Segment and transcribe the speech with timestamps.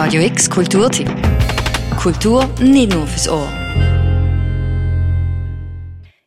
[0.00, 1.10] Radio X Kulturtipp.
[2.00, 3.52] Kultur nicht nur fürs Ohr.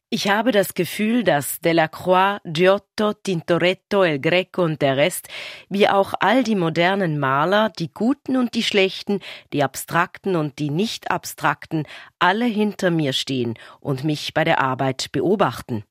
[0.09, 5.29] Ich habe das Gefühl, dass Delacroix, Giotto, Tintoretto, El Greco und der Rest,
[5.69, 9.21] wie auch all die modernen Maler, die guten und die schlechten,
[9.53, 11.87] die abstrakten und die nicht abstrakten,
[12.19, 15.85] alle hinter mir stehen und mich bei der Arbeit beobachten.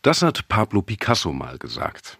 [0.00, 2.18] Das hat Pablo Picasso mal gesagt.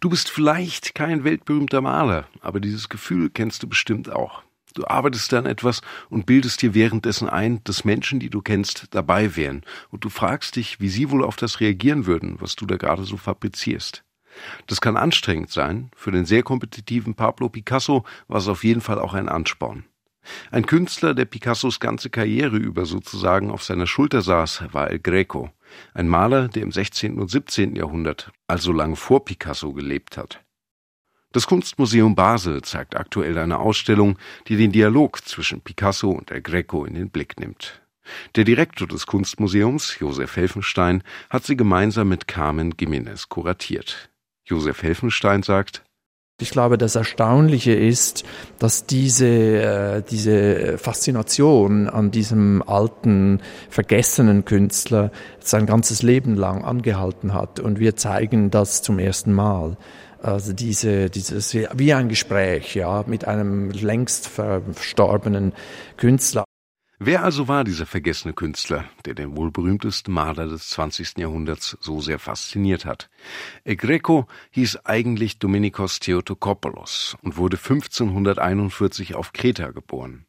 [0.00, 4.42] Du bist vielleicht kein weltberühmter Maler, aber dieses Gefühl kennst du bestimmt auch.
[4.74, 5.80] Du arbeitest dann etwas
[6.10, 9.62] und bildest dir währenddessen ein, dass Menschen, die du kennst, dabei wären.
[9.90, 13.04] Und du fragst dich, wie sie wohl auf das reagieren würden, was du da gerade
[13.04, 14.04] so fabrizierst.
[14.66, 15.90] Das kann anstrengend sein.
[15.96, 19.84] Für den sehr kompetitiven Pablo Picasso war es auf jeden Fall auch ein Ansporn.
[20.50, 25.50] Ein Künstler, der Picassos ganze Karriere über sozusagen auf seiner Schulter saß, war El Greco.
[25.94, 27.18] Ein Maler, der im 16.
[27.18, 27.76] und 17.
[27.76, 30.40] Jahrhundert, also lange vor Picasso, gelebt hat.
[31.32, 36.84] Das Kunstmuseum Basel zeigt aktuell eine Ausstellung, die den Dialog zwischen Picasso und El Greco
[36.84, 37.82] in den Blick nimmt.
[38.36, 44.10] Der Direktor des Kunstmuseums, Josef Helfenstein, hat sie gemeinsam mit Carmen Gimenez kuratiert.
[44.44, 45.82] Josef Helfenstein sagt,
[46.38, 48.24] ich glaube, das Erstaunliche ist,
[48.58, 57.32] dass diese, äh, diese Faszination an diesem alten, vergessenen Künstler sein ganzes Leben lang angehalten
[57.32, 57.58] hat.
[57.58, 59.78] Und wir zeigen das zum ersten Mal.
[60.20, 65.54] Also diese, dieses, wie ein Gespräch, ja, mit einem längst verstorbenen
[65.96, 66.45] Künstler.
[66.98, 71.18] Wer also war dieser vergessene Künstler, der den wohl berühmtesten Maler des 20.
[71.18, 73.10] Jahrhunderts so sehr fasziniert hat?
[73.64, 80.24] El Greco hieß eigentlich Dominikos Theotokopoulos und wurde 1541 auf Kreta geboren.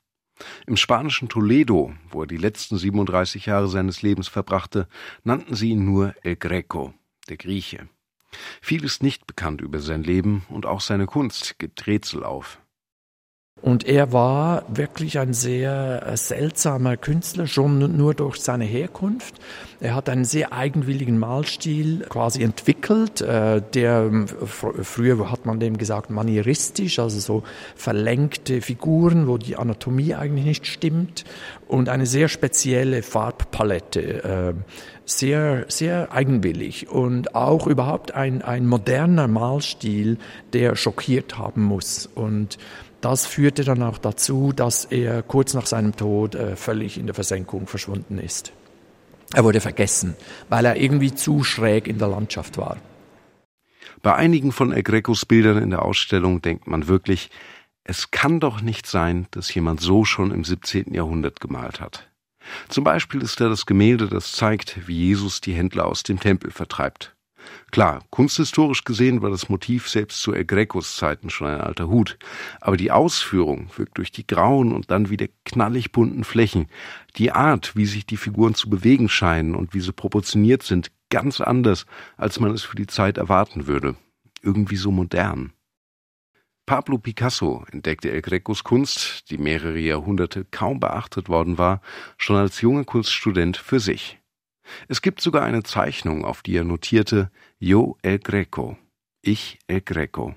[0.66, 4.90] Im spanischen Toledo, wo er die letzten 37 Jahre seines Lebens verbrachte,
[5.24, 6.94] nannten sie ihn nur El Greco,
[7.30, 7.88] der Grieche.
[8.62, 12.60] Viel ist nicht bekannt über sein Leben und auch seine Kunst gibt Rätsel auf.
[13.62, 19.36] Und er war wirklich ein sehr äh, seltsamer Künstler, schon nur durch seine Herkunft.
[19.80, 25.78] Er hat einen sehr eigenwilligen Malstil quasi entwickelt, äh, der ähm, früher hat man dem
[25.78, 27.44] gesagt manieristisch, also so
[27.76, 31.26] verlängte Figuren, wo die Anatomie eigentlich nicht stimmt
[31.68, 34.54] und eine sehr spezielle Farbpalette, äh,
[35.08, 40.18] sehr sehr eigenwillig und auch überhaupt ein ein moderner Malstil,
[40.52, 42.58] der schockiert haben muss und
[43.00, 47.16] das führte dann auch dazu, dass er kurz nach seinem Tod äh, völlig in der
[47.16, 48.52] Versenkung verschwunden ist.
[49.34, 50.16] Er wurde vergessen,
[50.50, 52.78] weil er irgendwie zu schräg in der Landschaft war.
[54.02, 57.30] Bei einigen von El Grecos Bildern in der Ausstellung denkt man wirklich,
[57.84, 60.94] es kann doch nicht sein, dass jemand so schon im 17.
[60.94, 62.10] Jahrhundert gemalt hat.
[62.70, 66.52] Zum Beispiel ist da das Gemälde, das zeigt, wie Jesus die Händler aus dem Tempel
[66.52, 67.16] vertreibt.
[67.72, 72.18] Klar, kunsthistorisch gesehen war das Motiv selbst zu El Grecos Zeiten schon ein alter Hut,
[72.62, 76.68] aber die Ausführung wirkt durch die grauen und dann wieder knallig bunten Flächen,
[77.18, 81.42] die Art, wie sich die Figuren zu bewegen scheinen und wie sie proportioniert sind, ganz
[81.42, 83.96] anders, als man es für die Zeit erwarten würde.
[84.42, 85.54] Irgendwie so modern.
[86.68, 91.82] Pablo Picasso entdeckte El Grecos Kunst, die mehrere Jahrhunderte kaum beachtet worden war,
[92.18, 94.20] schon als junger Kunststudent für sich.
[94.90, 98.78] Es gibt sogar eine Zeichnung, auf die er notierte Yo El Greco,
[99.22, 100.36] ich El Greco.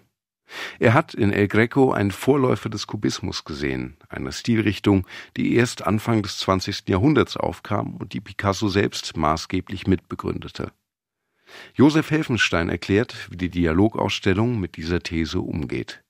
[0.78, 6.22] Er hat in El Greco einen Vorläufer des Kubismus gesehen, einer Stilrichtung, die erst Anfang
[6.22, 6.88] des 20.
[6.88, 10.70] Jahrhunderts aufkam und die Picasso selbst maßgeblich mitbegründete.
[11.74, 16.04] Josef Helfenstein erklärt, wie die Dialogausstellung mit dieser These umgeht.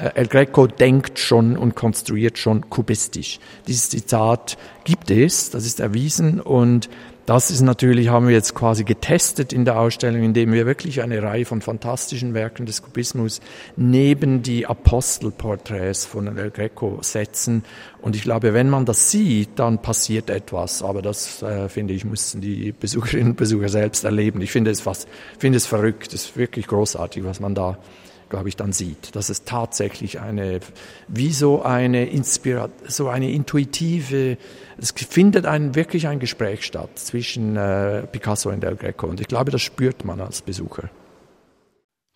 [0.00, 3.38] Äh, El Greco denkt schon und konstruiert schon kubistisch.
[3.66, 6.88] Dieses Zitat gibt es, das ist erwiesen und
[7.26, 11.22] das ist natürlich, haben wir jetzt quasi getestet in der Ausstellung, indem wir wirklich eine
[11.22, 13.40] Reihe von fantastischen Werken des Kubismus
[13.76, 17.62] neben die Apostelporträts von El Greco setzen.
[18.00, 20.82] Und ich glaube, wenn man das sieht, dann passiert etwas.
[20.82, 24.40] Aber das, äh, finde ich, müssen die Besucherinnen und Besucher selbst erleben.
[24.40, 25.06] Ich finde es fast,
[25.38, 26.12] finde es verrückt.
[26.12, 27.78] Es ist wirklich großartig, was man da
[28.30, 30.60] glaube ich, dann sieht, dass es tatsächlich eine,
[31.08, 34.38] wie so eine Inspiration, so eine intuitive,
[34.78, 39.28] es findet ein, wirklich ein Gespräch statt zwischen äh, Picasso und El Greco und ich
[39.28, 40.88] glaube, das spürt man als Besucher.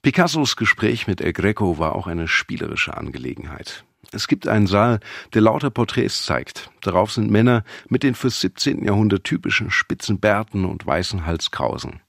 [0.02, 3.84] Picassos Gespräch mit El Greco war auch eine spielerische Angelegenheit.
[4.12, 5.00] Es gibt einen Saal,
[5.32, 6.70] der lauter Porträts zeigt.
[6.82, 8.84] Darauf sind Männer mit den fürs 17.
[8.84, 12.00] Jahrhundert typischen spitzen Bärten und weißen Halskrausen.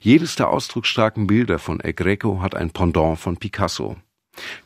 [0.00, 3.96] Jedes der ausdrucksstarken Bilder von El Greco hat ein Pendant von Picasso.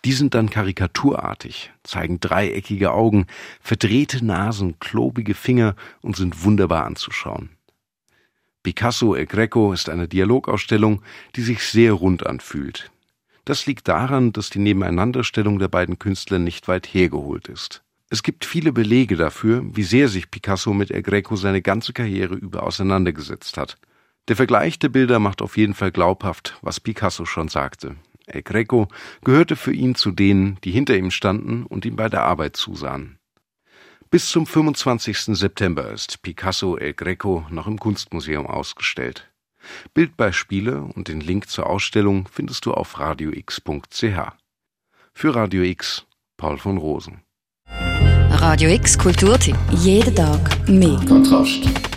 [0.05, 3.27] Die sind dann karikaturartig, zeigen dreieckige Augen,
[3.61, 7.51] verdrehte Nasen, klobige Finger und sind wunderbar anzuschauen.
[8.63, 11.03] Picasso El Greco ist eine Dialogausstellung,
[11.37, 12.91] die sich sehr rund anfühlt.
[13.45, 17.85] Das liegt daran, dass die Nebeneinanderstellung der beiden Künstler nicht weit hergeholt ist.
[18.11, 22.35] Es gibt viele Belege dafür, wie sehr sich Picasso mit El Greco seine ganze Karriere
[22.35, 23.79] über auseinandergesetzt hat.
[24.29, 27.97] Der Vergleich der Bilder macht auf jeden Fall glaubhaft, was Picasso schon sagte.
[28.27, 28.89] El Greco
[29.25, 33.19] gehörte für ihn zu denen, die hinter ihm standen und ihm bei der Arbeit zusahen.
[34.11, 35.37] Bis zum 25.
[35.37, 39.31] September ist Picasso El Greco noch im Kunstmuseum ausgestellt.
[39.95, 44.03] Bildbeispiele und den Link zur Ausstellung findest du auf radiox.ch.
[45.13, 46.05] Für Radio X,
[46.37, 47.23] Paul von Rosen.
[48.31, 49.57] Radio X Kulturtipp.
[49.71, 51.01] Jeden Tag mehr.
[51.09, 51.96] Kontrast.